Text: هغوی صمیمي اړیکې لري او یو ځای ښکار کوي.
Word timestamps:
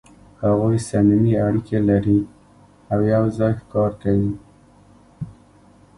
هغوی 0.43 0.77
صمیمي 0.87 1.33
اړیکې 1.45 1.77
لري 1.89 2.19
او 2.91 2.99
یو 3.13 3.23
ځای 3.37 3.53
ښکار 3.59 3.91
کوي. 4.01 4.31